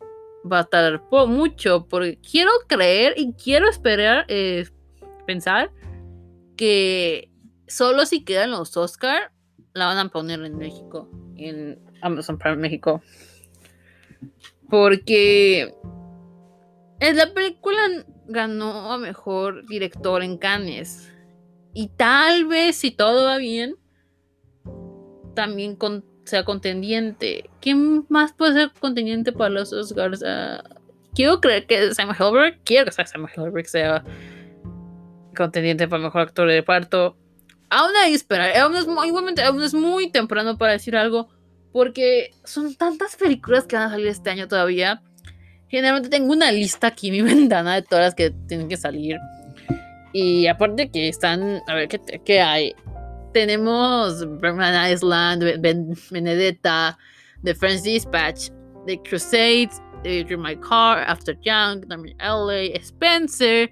va 0.51 0.61
a 0.61 0.65
tardar 0.65 1.03
mucho. 1.27 1.89
Porque 1.89 2.19
quiero 2.21 2.51
creer 2.69 3.15
y 3.17 3.33
quiero 3.33 3.69
esperar, 3.69 4.27
eh, 4.29 4.69
pensar 5.27 5.73
que 6.57 7.31
solo 7.67 8.05
si 8.05 8.25
quedan 8.25 8.51
los 8.51 8.77
Oscar, 8.77 9.33
la 9.73 9.87
van 9.87 9.99
a 9.99 10.09
poner 10.11 10.41
en 10.43 10.59
México, 10.59 11.09
en 11.37 11.79
Amazon 12.03 12.39
Prime 12.39 12.57
México. 12.57 13.03
Porque 14.69 15.75
la 17.01 17.33
película 17.35 17.81
ganó 18.27 18.93
a 18.93 18.99
mejor 18.99 19.67
director 19.67 20.23
en 20.23 20.39
Cannes. 20.39 21.13
Y 21.73 21.89
tal 21.89 22.47
vez, 22.47 22.77
si 22.77 22.91
todo 22.91 23.27
va 23.27 23.37
bien, 23.37 23.77
también 25.35 25.77
sea 26.25 26.45
contendiente. 26.45 27.51
¿Quién 27.61 28.07
más 28.09 28.33
puede 28.33 28.55
ser 28.55 28.73
contendiente 28.81 29.33
para 29.33 29.51
los 29.51 29.73
Oscars? 29.73 30.23
Uh, 30.23 30.63
quiero 31.15 31.41
creer 31.41 31.67
que 31.67 31.95
Sam 31.95 32.11
Helberg. 32.19 32.59
Quiero 32.65 32.87
que 32.87 32.93
Sam 32.93 33.27
Helberg 33.35 33.69
sea 33.69 34.03
contendiente 35.37 35.87
para 35.87 36.03
mejor 36.03 36.23
actor 36.23 36.49
de 36.49 36.63
parto. 36.63 37.17
Aún 37.69 37.91
hay 38.03 38.15
esperar. 38.15 38.57
Aún 38.57 38.75
es, 38.75 38.87
igualmente, 39.07 39.43
aún 39.43 39.63
es 39.63 39.75
muy 39.75 40.11
temprano 40.11 40.57
para 40.57 40.73
decir 40.73 40.97
algo. 40.97 41.29
Porque 41.73 42.31
son 42.45 42.75
tantas 42.75 43.17
películas 43.17 43.67
que 43.67 43.77
van 43.77 43.89
a 43.89 43.91
salir 43.91 44.07
este 44.07 44.31
año 44.31 44.49
todavía. 44.49 45.03
Generalmente 45.69 46.09
tengo 46.09 46.33
una 46.33 46.53
lista 46.53 46.89
aquí 46.89 47.09
en 47.09 47.13
mi 47.15 47.23
ventana 47.35 47.75
de 47.75 47.83
todas 47.83 48.07
las 48.07 48.15
que 48.15 48.31
tienen 48.31 48.69
que 48.69 48.77
salir. 48.77 49.19
Y 50.13 50.47
aparte 50.47 50.91
que 50.91 51.09
están. 51.09 51.61
A 51.67 51.75
ver, 51.75 51.89
¿qué, 51.89 52.01
qué 52.25 52.41
hay? 52.41 52.75
tenemos 53.37 54.25
Berman 54.41 54.73
Island, 54.91 55.61
Benedetta, 56.11 56.97
The 57.45 57.55
French 57.55 57.83
Dispatch, 57.83 58.49
The 58.87 58.97
Crusades, 59.03 59.79
Dream 60.03 60.41
My 60.41 60.57
Car, 60.57 61.05
After 61.07 61.35
Young, 61.43 61.85
LA, 62.19 62.81
Spencer, 62.81 63.69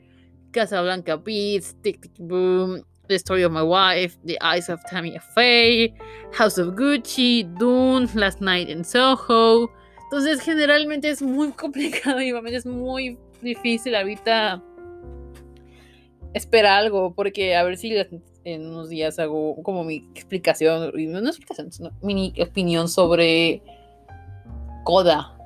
Casablanca 0.52 1.16
Beats, 1.16 1.74
Tick 1.82 2.02
Tick 2.02 2.12
Boom, 2.18 2.82
The 3.08 3.14
Story 3.14 3.42
of 3.42 3.52
My 3.52 3.62
Wife, 3.62 4.18
The 4.26 4.38
Eyes 4.42 4.68
of 4.68 4.84
Tammy 4.84 5.18
Faye, 5.34 5.94
House 6.34 6.58
of 6.58 6.74
Gucci, 6.74 7.44
Dune, 7.58 8.06
Last 8.14 8.42
Night 8.42 8.68
in 8.68 8.84
Soho. 8.84 9.70
Entonces, 10.16 10.42
generalmente 10.42 11.10
es 11.10 11.22
muy 11.22 11.50
complicado 11.56 12.22
y 12.22 12.30
es 12.54 12.64
muy 12.64 13.18
difícil 13.42 13.96
ahorita 13.96 14.62
esperar 16.32 16.84
algo, 16.84 17.12
porque 17.16 17.56
a 17.56 17.64
ver 17.64 17.76
si 17.76 17.92
en 18.44 18.66
unos 18.68 18.90
días 18.90 19.18
hago 19.18 19.60
como 19.64 19.82
mi 19.82 20.08
explicación, 20.14 20.92
no 20.94 21.28
explicación, 21.28 21.72
sino 21.72 21.90
mi 22.00 22.32
opinión 22.40 22.88
sobre 22.88 23.60
Coda. 24.84 25.36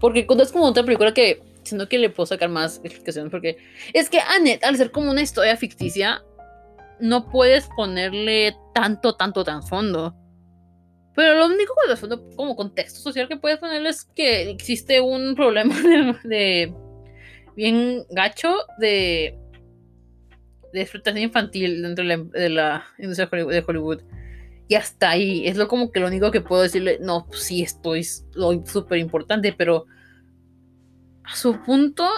Porque 0.00 0.24
Coda 0.24 0.44
es 0.44 0.52
como 0.52 0.64
otra 0.64 0.82
película 0.82 1.12
que 1.12 1.42
siento 1.62 1.90
que 1.90 1.98
le 1.98 2.08
puedo 2.08 2.26
sacar 2.26 2.48
más 2.48 2.80
explicación, 2.82 3.28
porque 3.28 3.58
es 3.92 4.08
que 4.08 4.20
Annette, 4.20 4.64
al 4.64 4.78
ser 4.78 4.92
como 4.92 5.10
una 5.10 5.20
historia 5.20 5.58
ficticia, 5.58 6.24
no 7.00 7.28
puedes 7.28 7.68
ponerle 7.76 8.56
tanto, 8.72 9.14
tanto 9.14 9.44
trasfondo. 9.44 10.14
Pero 11.14 11.34
lo 11.38 11.46
único 11.46 11.74
trasfondo 11.86 12.28
como 12.36 12.56
contexto 12.56 13.00
social 13.00 13.28
que 13.28 13.36
puedes 13.36 13.58
ponerle 13.58 13.90
es 13.90 14.04
que 14.04 14.50
existe 14.50 15.00
un 15.00 15.34
problema 15.34 15.74
de 16.24 16.72
bien 17.54 18.04
gacho 18.10 18.54
de 18.78 19.38
de 20.72 20.80
explotación 20.80 21.24
infantil 21.24 21.82
dentro 21.82 22.04
de 22.04 22.48
la, 22.48 22.84
industria 22.98 23.28
de 23.44 23.64
Hollywood. 23.66 24.00
Y 24.68 24.74
hasta 24.74 25.10
ahí, 25.10 25.46
es 25.46 25.56
lo 25.56 25.68
como 25.68 25.92
que 25.92 26.00
lo 26.00 26.06
único 26.06 26.30
que 26.30 26.40
puedo 26.40 26.62
decirle, 26.62 26.98
no, 27.00 27.26
pues 27.26 27.40
sí, 27.42 27.62
esto 27.62 27.94
es 27.94 28.24
súper 28.64 28.98
importante, 28.98 29.52
pero 29.52 29.86
a 31.24 31.36
su 31.36 31.60
punto, 31.62 32.08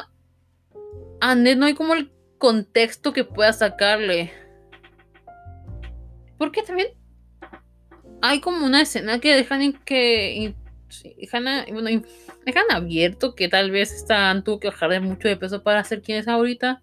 a 1.21 1.35
no 1.35 1.67
hay 1.67 1.75
como 1.75 1.95
el 1.95 2.13
contexto 2.39 3.13
que 3.13 3.25
pueda 3.25 3.53
sacarle. 3.53 4.33
Porque 6.39 6.63
también 6.63 6.89
hay 8.27 8.41
como 8.41 8.65
una 8.65 8.81
escena 8.81 9.21
que 9.21 9.35
dejan 9.35 9.75
que 9.85 10.55
dejan, 11.21 11.45
bueno, 11.71 12.03
dejan 12.47 12.65
abierto 12.71 13.35
que 13.35 13.51
tal 13.51 13.71
vez 13.71 13.93
están 13.93 14.43
tuvo 14.43 14.61
que 14.61 14.69
bajar 14.69 14.91
de 14.91 15.01
mucho 15.01 15.29
de 15.29 15.37
peso 15.37 15.63
para 15.63 15.85
ser 15.85 16.01
quien 16.01 16.17
es 16.17 16.27
ahorita. 16.27 16.81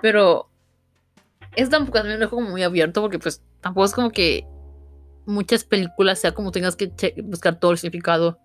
Pero 0.00 0.48
es 1.56 1.68
tampoco 1.68 1.98
también 1.98 2.18
lo 2.18 2.24
dejo 2.24 2.36
como 2.36 2.48
muy 2.48 2.62
abierto 2.62 3.02
porque 3.02 3.18
pues 3.18 3.42
tampoco 3.60 3.84
es 3.84 3.92
como 3.92 4.10
que 4.12 4.46
muchas 5.26 5.62
películas 5.62 6.20
sea 6.20 6.32
como 6.32 6.52
tengas 6.52 6.74
que 6.74 6.90
buscar 7.22 7.60
todo 7.60 7.72
el 7.72 7.78
significado. 7.78 8.38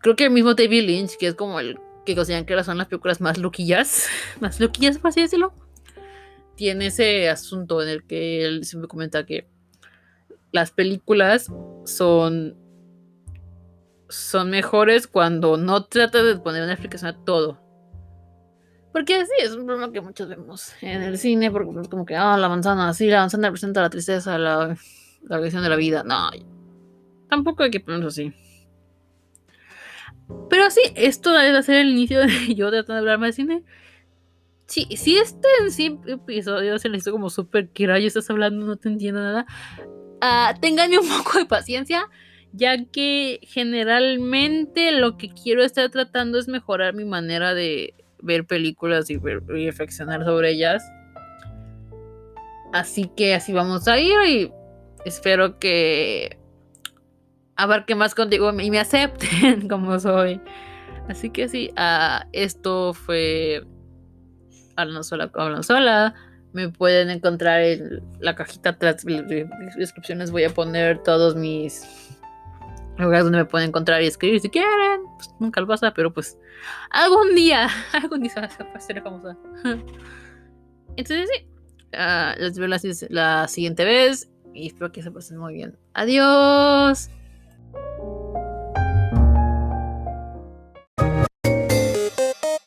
Creo 0.00 0.16
que 0.16 0.24
el 0.24 0.30
mismo 0.30 0.54
David 0.54 0.84
Lynch, 0.84 1.18
que 1.18 1.26
es 1.26 1.34
como 1.34 1.60
el 1.60 1.78
que 2.06 2.14
consideran 2.14 2.46
que 2.46 2.64
son 2.64 2.78
las 2.78 2.88
películas 2.88 3.20
más 3.20 3.36
loquillas, 3.36 4.06
más 4.40 4.60
loquillas 4.60 4.96
por 4.96 5.10
así 5.10 5.20
decirlo, 5.20 5.52
tiene 6.56 6.86
ese 6.86 7.28
asunto 7.28 7.82
en 7.82 7.90
el 7.90 8.04
que 8.06 8.46
él 8.46 8.64
siempre 8.64 8.88
comenta 8.88 9.26
que 9.26 9.52
las 10.52 10.70
películas 10.70 11.52
son 11.84 12.56
son 14.08 14.50
mejores 14.50 15.06
cuando 15.06 15.56
no 15.56 15.86
trata 15.86 16.22
de 16.22 16.36
poner 16.36 16.62
una 16.62 16.72
explicación 16.72 17.14
a 17.14 17.24
todo, 17.24 17.62
porque 18.92 19.24
sí, 19.24 19.32
es 19.40 19.52
un 19.54 19.64
problema 19.64 19.90
que 19.90 20.02
muchos 20.02 20.28
vemos 20.28 20.74
en 20.82 21.02
el 21.02 21.16
cine, 21.16 21.50
porque 21.50 21.80
es 21.80 21.88
como 21.88 22.04
que, 22.04 22.14
ah, 22.14 22.36
la 22.36 22.48
manzana, 22.48 22.92
sí, 22.92 23.06
la 23.08 23.20
manzana 23.20 23.48
representa 23.48 23.80
la 23.80 23.88
tristeza, 23.88 24.36
la, 24.36 24.76
la 25.22 25.40
visión 25.40 25.62
de 25.62 25.70
la 25.70 25.76
vida. 25.76 26.04
No, 26.04 26.30
tampoco 27.30 27.62
hay 27.62 27.70
que 27.70 27.80
ponerlo 27.80 28.08
así. 28.08 28.34
Pero 30.50 30.70
sí, 30.70 30.82
esto 30.94 31.32
debe 31.32 31.62
ser 31.62 31.76
el 31.76 31.90
inicio 31.90 32.20
de 32.20 32.28
yo 32.54 32.70
tratando 32.70 32.94
de 32.94 32.98
hablarme 33.00 33.28
de 33.28 33.32
cine. 33.32 33.64
Sí, 34.66 34.86
si 34.96 35.16
este 35.16 35.48
en 35.60 35.70
sí 35.70 35.98
episodio 36.06 36.78
se 36.78 36.88
le 36.88 36.98
hizo 36.98 37.12
como 37.12 37.30
súper 37.30 37.70
que 37.70 37.84
y 37.84 38.06
estás 38.06 38.28
hablando, 38.30 38.66
no 38.66 38.76
te 38.76 38.88
entiendo 38.88 39.22
nada. 39.22 39.46
Uh, 40.22 40.58
ténganme 40.60 40.98
un 40.98 41.08
poco 41.08 41.38
de 41.38 41.46
paciencia, 41.46 42.08
ya 42.52 42.84
que 42.84 43.40
generalmente 43.42 44.92
lo 44.92 45.16
que 45.16 45.30
quiero 45.30 45.64
estar 45.64 45.90
tratando 45.90 46.38
es 46.38 46.46
mejorar 46.46 46.94
mi 46.94 47.04
manera 47.04 47.54
de 47.54 47.94
ver 48.20 48.46
películas 48.46 49.10
y, 49.10 49.18
reflexionar 49.18 50.24
sobre 50.24 50.52
ellas. 50.52 50.84
Así 52.72 53.10
que 53.16 53.34
así 53.34 53.52
vamos 53.52 53.88
a 53.88 53.98
ir 53.98 54.14
y 54.26 54.52
espero 55.04 55.58
que 55.58 56.38
abarque 57.56 57.94
más 57.96 58.14
contigo 58.14 58.52
y 58.60 58.70
me 58.70 58.78
acepten 58.78 59.68
como 59.68 59.98
soy. 59.98 60.40
Así 61.08 61.30
que 61.30 61.48
sí, 61.48 61.70
uh, 61.76 62.24
esto 62.32 62.94
fue 62.94 63.66
Hablando 64.76 65.02
sola, 65.02 65.30
hablando 65.34 65.62
sola. 65.62 66.14
Me 66.52 66.68
pueden 66.68 67.10
encontrar 67.10 67.62
en 67.62 68.02
la 68.20 68.34
cajita 68.34 68.76
tras 68.76 69.04
de 69.04 69.48
descripciones. 69.76 70.30
Voy 70.30 70.44
a 70.44 70.50
poner 70.50 71.02
todos 71.02 71.34
mis 71.34 71.86
lugares 72.98 73.24
donde 73.24 73.38
me 73.38 73.44
pueden 73.44 73.68
encontrar 73.68 74.02
y 74.02 74.06
escribir 74.06 74.40
si 74.40 74.50
quieren. 74.50 75.02
Pues, 75.16 75.30
nunca 75.40 75.60
lo 75.60 75.66
pasa, 75.66 75.92
pero 75.94 76.12
pues 76.12 76.38
algún 76.90 77.34
día, 77.34 77.68
algún 77.92 78.22
día 78.22 78.48
se 78.48 78.64
va 78.64 78.72
a 78.74 78.80
ser 78.80 79.02
famosa. 79.02 79.36
Entonces 80.96 81.28
sí, 81.34 81.46
uh, 81.94 82.38
les 82.38 82.58
veo 82.58 82.68
la 82.68 83.48
siguiente 83.48 83.84
vez 83.84 84.30
y 84.54 84.66
espero 84.66 84.92
que 84.92 85.02
se 85.02 85.10
pasen 85.10 85.38
muy 85.38 85.54
bien. 85.54 85.78
Adiós. 85.94 87.10